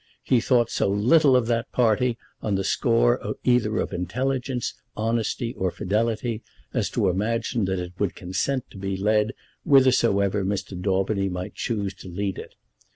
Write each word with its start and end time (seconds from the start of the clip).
He 0.23 0.41
thought 0.41 0.71
so 0.71 0.87
little 0.89 1.35
of 1.35 1.45
that 1.45 1.71
party, 1.71 2.17
on 2.41 2.55
the 2.55 2.63
score 2.63 3.35
either 3.43 3.77
of 3.77 3.93
intelligence, 3.93 4.73
honesty, 4.97 5.53
or 5.53 5.69
fidelity, 5.69 6.41
as 6.73 6.89
to 6.89 7.07
imagine 7.07 7.65
that 7.65 7.77
it 7.77 7.93
would 7.99 8.15
consent 8.15 8.65
to 8.71 8.79
be 8.79 8.97
led 8.97 9.33
whithersoever 9.63 10.43
Mr. 10.43 10.75
Daubeny 10.75 11.29
might 11.29 11.53
choose 11.53 11.93
to 11.93 12.07
lead 12.09 12.39
it. 12.39 12.55